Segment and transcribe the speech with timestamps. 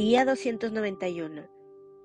[0.00, 1.42] Día 291.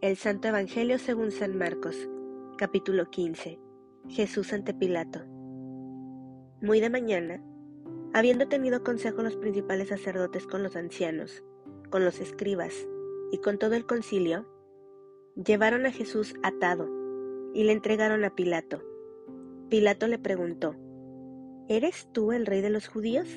[0.00, 2.08] El Santo Evangelio según San Marcos,
[2.56, 3.60] capítulo 15.
[4.08, 5.20] Jesús ante Pilato.
[6.62, 7.44] Muy de mañana,
[8.14, 11.44] habiendo tenido consejo los principales sacerdotes con los ancianos,
[11.90, 12.72] con los escribas
[13.30, 14.46] y con todo el concilio,
[15.36, 16.88] llevaron a Jesús atado
[17.52, 18.80] y le entregaron a Pilato.
[19.68, 20.76] Pilato le preguntó,
[21.68, 23.28] ¿Eres tú el rey de los judíos?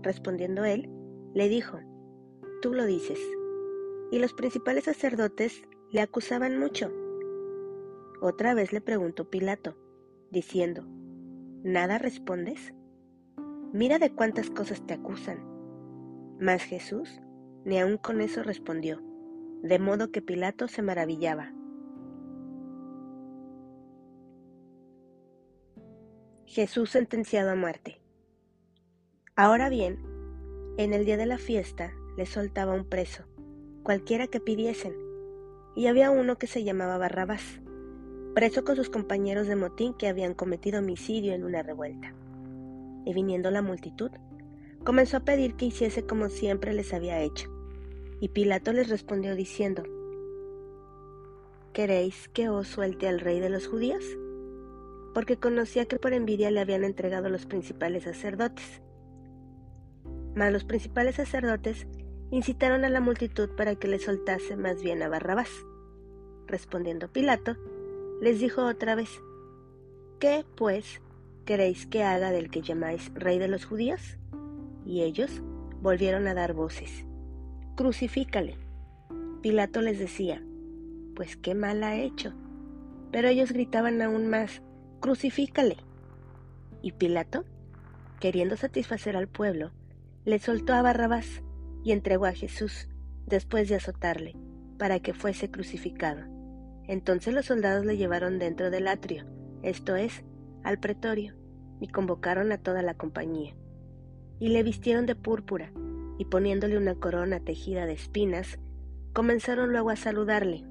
[0.00, 0.88] Respondiendo él,
[1.34, 1.78] le dijo,
[2.62, 3.18] Tú lo dices
[4.12, 6.92] y los principales sacerdotes le acusaban mucho.
[8.20, 9.74] Otra vez le preguntó Pilato,
[10.30, 10.84] diciendo,
[11.64, 12.74] ¿Nada respondes?
[13.72, 15.42] Mira de cuántas cosas te acusan.
[16.38, 17.22] Mas Jesús
[17.64, 19.00] ni aun con eso respondió,
[19.62, 21.54] de modo que Pilato se maravillaba.
[26.44, 28.02] Jesús sentenciado a muerte.
[29.36, 30.04] Ahora bien,
[30.76, 33.31] en el día de la fiesta le soltaba un preso
[33.82, 34.94] cualquiera que pidiesen,
[35.74, 37.60] y había uno que se llamaba Barrabás,
[38.34, 42.14] preso con sus compañeros de motín que habían cometido homicidio en una revuelta.
[43.04, 44.10] Y viniendo la multitud,
[44.84, 47.50] comenzó a pedir que hiciese como siempre les había hecho.
[48.20, 49.82] Y Pilato les respondió diciendo,
[51.72, 54.04] ¿Queréis que os suelte al rey de los judíos?
[55.14, 58.82] Porque conocía que por envidia le habían entregado los principales sacerdotes.
[60.34, 61.86] Mas los principales sacerdotes
[62.32, 65.50] incitaron a la multitud para que le soltase más bien a Barrabás.
[66.46, 67.56] Respondiendo Pilato,
[68.22, 69.10] les dijo otra vez,
[70.18, 71.02] ¿Qué, pues,
[71.44, 74.16] queréis que haga del que llamáis rey de los judíos?
[74.86, 75.42] Y ellos
[75.82, 77.04] volvieron a dar voces,
[77.76, 78.56] Crucifícale.
[79.42, 80.42] Pilato les decía,
[81.14, 82.32] Pues qué mal ha hecho.
[83.10, 84.62] Pero ellos gritaban aún más,
[85.00, 85.76] Crucifícale.
[86.80, 87.44] Y Pilato,
[88.20, 89.70] queriendo satisfacer al pueblo,
[90.24, 91.42] le soltó a Barrabás
[91.82, 92.88] y entregó a Jesús,
[93.26, 94.36] después de azotarle,
[94.78, 96.22] para que fuese crucificado.
[96.86, 99.24] Entonces los soldados le llevaron dentro del atrio,
[99.62, 100.24] esto es,
[100.64, 101.34] al pretorio,
[101.80, 103.54] y convocaron a toda la compañía.
[104.38, 105.72] Y le vistieron de púrpura,
[106.18, 108.58] y poniéndole una corona tejida de espinas,
[109.12, 110.64] comenzaron luego a saludarle.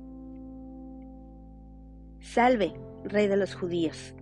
[2.19, 4.13] Salve, rey de los judíos.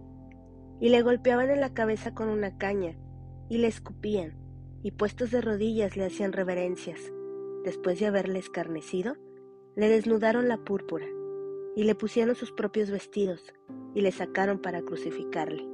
[0.80, 2.96] Y le golpeaban en la cabeza con una caña,
[3.50, 4.34] y le escupían,
[4.82, 7.12] y puestos de rodillas le hacían reverencias.
[7.64, 9.16] Después de haberle escarnecido,
[9.76, 11.06] le desnudaron la púrpura
[11.76, 13.54] y le pusieron sus propios vestidos
[13.94, 15.68] y le sacaron para crucificarle.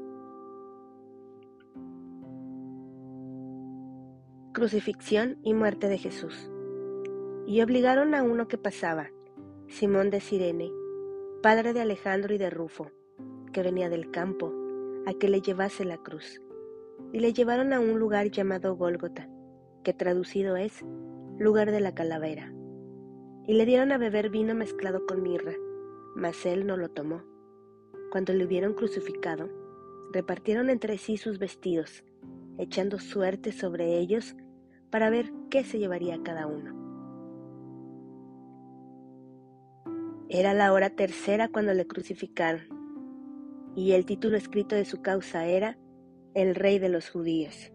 [4.53, 6.49] Crucifixión y muerte de Jesús.
[7.45, 9.11] Y obligaron a uno que pasaba,
[9.67, 10.71] Simón de Sirene,
[11.43, 12.89] padre de Alejandro y de Rufo,
[13.51, 14.51] que venía del campo,
[15.05, 16.41] a que le llevase la cruz
[17.15, 19.29] y le llevaron a un lugar llamado Gólgota,
[19.85, 20.83] que traducido es
[21.39, 22.51] lugar de la calavera.
[23.47, 25.53] Y le dieron a beber vino mezclado con mirra,
[26.13, 27.23] mas él no lo tomó.
[28.11, 29.47] Cuando le hubieron crucificado,
[30.11, 32.03] repartieron entre sí sus vestidos,
[32.57, 34.35] echando suerte sobre ellos
[34.89, 36.75] para ver qué se llevaría cada uno.
[40.27, 42.63] Era la hora tercera cuando le crucificaron,
[43.73, 45.77] y el título escrito de su causa era
[46.35, 47.71] el rey de los judíos.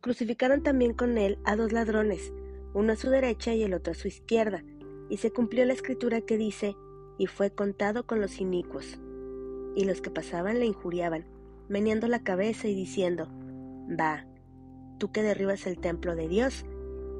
[0.00, 2.32] Crucificaron también con él a dos ladrones,
[2.72, 4.64] uno a su derecha y el otro a su izquierda,
[5.10, 6.74] y se cumplió la escritura que dice,
[7.18, 8.98] y fue contado con los inicuos.
[9.76, 11.26] Y los que pasaban le injuriaban,
[11.68, 13.28] meneando la cabeza y diciendo,
[13.88, 14.26] Va,
[14.98, 16.64] tú que derribas el templo de Dios,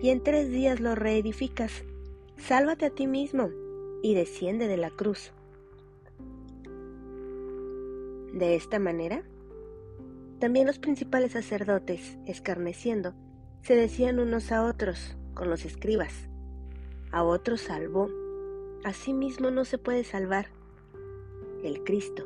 [0.01, 1.85] y en tres días lo reedificas,
[2.39, 3.51] sálvate a ti mismo,
[4.03, 5.35] y desciende de la cruz.
[8.33, 9.23] De esta manera,
[10.39, 13.15] también los principales sacerdotes, escarneciendo,
[13.63, 16.13] se decían unos a otros con los escribas,
[17.11, 18.09] a otros salvó,
[18.85, 20.47] a sí mismo no se puede salvar.
[21.65, 22.25] El Cristo,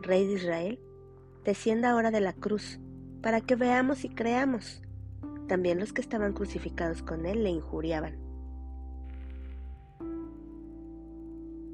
[0.00, 0.80] Rey de Israel,
[1.44, 2.80] descienda ahora de la cruz,
[3.22, 4.82] para que veamos y creamos.
[5.46, 8.16] También los que estaban crucificados con él le injuriaban.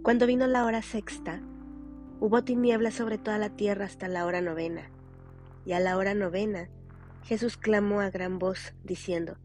[0.03, 1.41] Cuando vino la hora sexta,
[2.23, 4.91] Hubo tinieblas sobre toda la tierra hasta la hora novena.
[5.65, 6.69] Y a la hora novena,
[7.23, 9.39] Jesús clamó a gran voz, diciendo,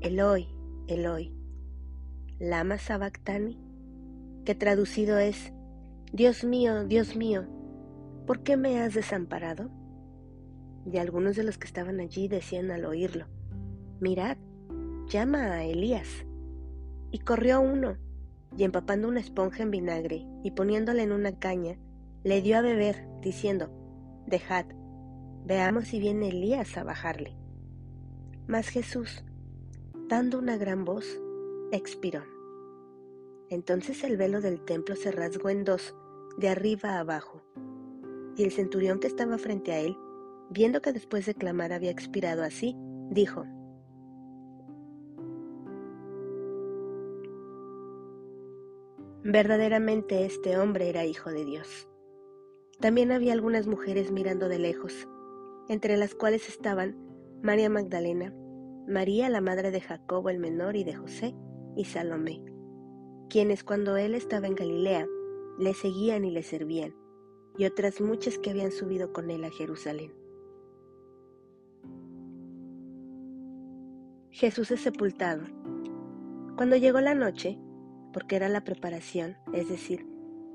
[0.00, 0.46] Eloi,
[0.86, 1.34] Eloi,
[2.38, 3.58] lama sabactani,
[4.44, 5.52] que traducido es,
[6.12, 7.48] Dios mío, Dios mío,
[8.28, 9.68] ¿por qué me has desamparado?
[10.86, 13.26] Y algunos de los que estaban allí decían al oírlo,
[13.98, 14.36] Mirad,
[15.08, 16.24] llama a Elías.
[17.10, 17.96] Y corrió uno,
[18.56, 21.76] y empapando una esponja en vinagre y poniéndola en una caña,
[22.28, 23.70] le dio a beber, diciendo,
[24.26, 24.66] Dejad,
[25.46, 27.34] veamos si viene Elías a bajarle.
[28.46, 29.24] Mas Jesús,
[30.08, 31.06] dando una gran voz,
[31.72, 32.22] expiró.
[33.48, 35.96] Entonces el velo del templo se rasgó en dos,
[36.36, 37.42] de arriba a abajo,
[38.36, 39.96] y el centurión que estaba frente a él,
[40.50, 42.76] viendo que después de clamar había expirado así,
[43.08, 43.46] dijo,
[49.24, 51.88] Verdaderamente este hombre era hijo de Dios.
[52.80, 55.08] También había algunas mujeres mirando de lejos,
[55.68, 56.96] entre las cuales estaban
[57.42, 58.32] María Magdalena,
[58.86, 61.34] María la madre de Jacobo el menor y de José,
[61.76, 62.44] y Salomé,
[63.28, 65.06] quienes cuando él estaba en Galilea
[65.58, 66.94] le seguían y le servían,
[67.56, 70.12] y otras muchas que habían subido con él a Jerusalén.
[74.30, 75.42] Jesús es sepultado.
[76.56, 77.58] Cuando llegó la noche,
[78.12, 80.06] porque era la preparación, es decir,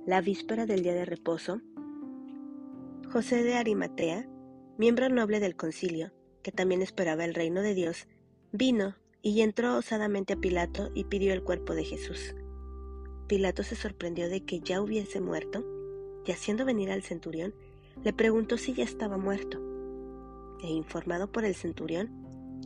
[0.05, 1.61] la víspera del día de reposo,
[3.13, 4.27] José de Arimatea,
[4.79, 6.11] miembro noble del concilio,
[6.41, 8.07] que también esperaba el reino de Dios,
[8.51, 12.33] vino y entró osadamente a Pilato y pidió el cuerpo de Jesús.
[13.27, 15.63] Pilato se sorprendió de que ya hubiese muerto,
[16.25, 17.53] y haciendo venir al centurión,
[18.03, 19.61] le preguntó si ya estaba muerto.
[20.63, 22.09] E informado por el centurión,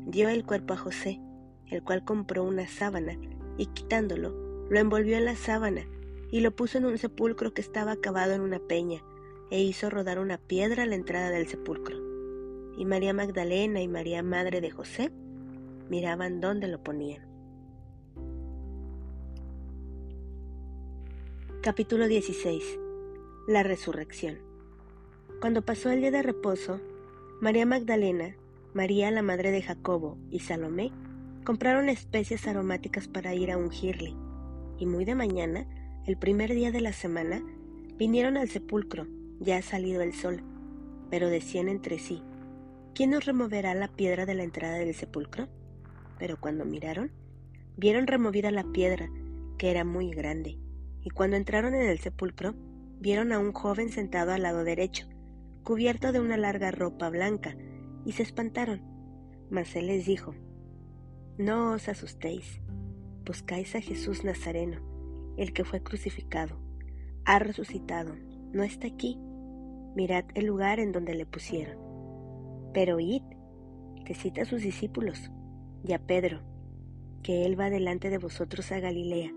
[0.05, 1.19] dio el cuerpo a José,
[1.69, 3.19] el cual compró una sábana,
[3.57, 4.29] y quitándolo,
[4.69, 5.85] lo envolvió en la sábana,
[6.31, 9.03] y lo puso en un sepulcro que estaba acabado en una peña,
[9.49, 11.97] e hizo rodar una piedra a la entrada del sepulcro.
[12.77, 15.11] Y María Magdalena y María Madre de José
[15.89, 17.25] miraban dónde lo ponían.
[21.61, 22.63] Capítulo 16.
[23.47, 24.39] La resurrección.
[25.41, 26.79] Cuando pasó el día de reposo,
[27.41, 28.35] María Magdalena,
[28.73, 30.91] María la madre de Jacobo y Salomé
[31.43, 34.13] compraron especias aromáticas para ir a ungirle,
[34.77, 35.65] y muy de mañana,
[36.05, 37.41] el primer día de la semana,
[37.97, 39.07] vinieron al sepulcro
[39.39, 40.43] ya ha salido el sol,
[41.09, 42.21] pero decían entre sí,
[42.93, 45.47] ¿quién nos removerá la piedra de la entrada del sepulcro?
[46.17, 47.11] Pero cuando miraron,
[47.75, 49.09] vieron removida la piedra,
[49.57, 50.57] que era muy grande,
[51.03, 52.55] y cuando entraron en el sepulcro,
[52.99, 55.07] vieron a un joven sentado al lado derecho,
[55.63, 57.55] cubierto de una larga ropa blanca,
[58.05, 58.81] y se espantaron.
[59.49, 60.33] Mas él les dijo,
[61.37, 62.61] No os asustéis,
[63.25, 64.81] buscáis a Jesús Nazareno,
[65.37, 66.59] el que fue crucificado,
[67.25, 68.15] ha resucitado,
[68.53, 69.19] no está aquí,
[69.97, 71.77] mirad el lugar en donde le pusieron.
[72.71, 73.23] Pero id,
[74.13, 75.31] cita a sus discípulos
[75.83, 76.39] y a Pedro,
[77.23, 79.33] que él va delante de vosotros a Galilea.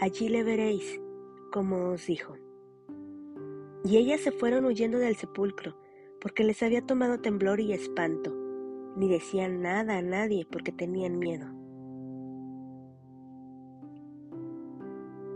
[0.00, 1.00] Allí le veréis,
[1.52, 2.34] como os dijo.
[3.84, 5.76] Y ellas se fueron huyendo del sepulcro,
[6.20, 8.34] porque les había tomado temblor y espanto,
[8.96, 11.46] ni decían nada a nadie porque tenían miedo.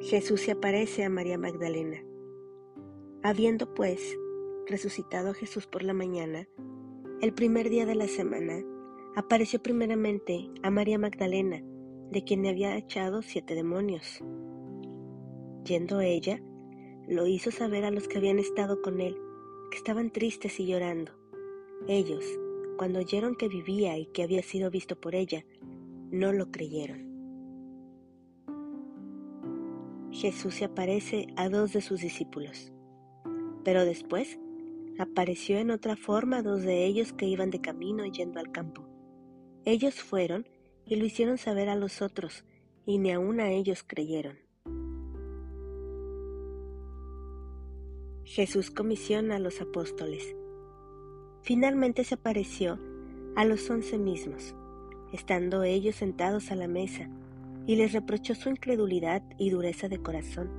[0.01, 2.03] Jesús se aparece a María Magdalena.
[3.23, 4.17] Habiendo pues
[4.69, 6.47] resucitado Jesús por la mañana,
[7.21, 8.63] el primer día de la semana,
[9.17, 11.63] apareció primeramente a María Magdalena,
[12.11, 14.21] de quien había echado siete demonios.
[15.65, 16.41] Yendo ella,
[17.09, 19.17] lo hizo saber a los que habían estado con él,
[19.71, 21.13] que estaban tristes y llorando.
[21.87, 22.25] Ellos,
[22.77, 25.45] cuando oyeron que vivía y que había sido visto por ella,
[26.11, 27.09] no lo creyeron.
[30.11, 32.73] Jesús se aparece a dos de sus discípulos,
[33.65, 34.39] pero después
[34.99, 38.85] apareció en otra forma dos de ellos que iban de camino yendo al campo.
[39.65, 40.49] Ellos fueron
[40.85, 42.45] y lo hicieron saber a los otros,
[42.85, 44.39] y ni aun a ellos creyeron.
[48.25, 50.35] Jesús comisiona a los apóstoles.
[51.43, 52.79] Finalmente se apareció
[53.37, 54.55] a los once mismos,
[55.13, 57.09] estando ellos sentados a la mesa,
[57.67, 60.51] y les reprochó su incredulidad y dureza de corazón,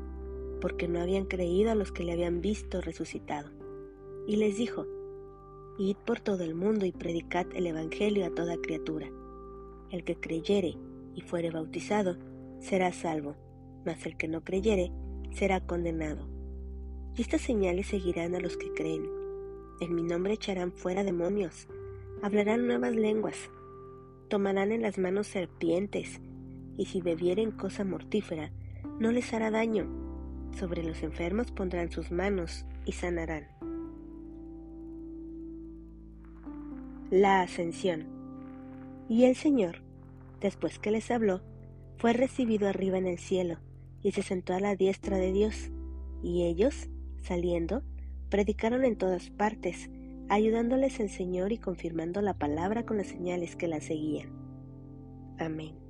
[0.62, 3.59] porque no habían creído a los que le habían visto resucitado
[4.30, 4.86] y les dijo,
[5.80, 9.10] Id por todo el mundo y predicad el Evangelio a toda criatura.
[9.90, 10.78] El que creyere
[11.16, 12.16] y fuere bautizado
[12.60, 13.36] será salvo,
[13.88, 14.92] mas el que no creyere
[15.32, 16.30] será condenado.
[17.16, 19.10] Y estas señales seguirán a los que creen.
[19.82, 21.68] En mi nombre echarán fuera demonios,
[22.22, 23.50] hablarán nuevas lenguas,
[24.28, 26.22] tomarán en las manos serpientes,
[26.78, 28.52] y si bebieren cosa mortífera,
[29.00, 29.90] no les hará daño.
[30.60, 33.59] Sobre los enfermos pondrán sus manos y sanarán.
[37.12, 38.08] La ascensión.
[39.08, 39.82] Y el Señor,
[40.40, 41.42] después que les habló,
[41.98, 43.58] fue recibido arriba en el cielo
[44.04, 45.72] y se sentó a la diestra de Dios.
[46.22, 46.90] Y ellos,
[47.24, 47.84] saliendo,
[48.30, 49.90] predicaron en todas partes,
[50.30, 54.30] ayudándoles el Señor y confirmando la palabra con las señales que la seguían.
[55.40, 55.89] Amén.